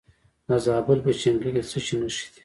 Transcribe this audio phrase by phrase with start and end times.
[0.47, 2.39] د زابل په شنکۍ کې د څه شي نښې دي؟